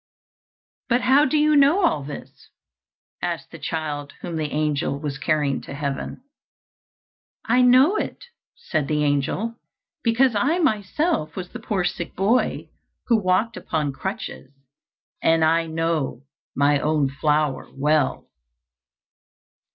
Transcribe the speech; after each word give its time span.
"But 0.89 1.01
how 1.01 1.25
do 1.25 1.37
you 1.37 1.55
know 1.55 1.85
all 1.85 2.01
this?" 2.03 2.49
asked 3.21 3.51
the 3.51 3.59
child 3.59 4.13
whom 4.21 4.35
the 4.35 4.51
angel 4.51 4.97
was 4.99 5.19
carrying 5.19 5.61
to 5.61 5.75
heaven. 5.75 6.23
"I 7.45 7.61
know 7.61 7.97
it," 7.97 8.23
said 8.55 8.87
the 8.87 9.03
angel, 9.03 9.59
"because 10.01 10.33
I 10.35 10.57
myself 10.57 11.35
was 11.35 11.49
the 11.49 11.59
poor 11.59 11.83
sick 11.83 12.15
boy 12.15 12.71
who 13.09 13.15
walked 13.21 13.55
upon 13.55 13.93
crutches, 13.93 14.51
and 15.21 15.45
I 15.45 15.67
know 15.67 16.23
my 16.55 16.79
own 16.79 17.07
flower 17.07 17.69
well." 17.71 18.27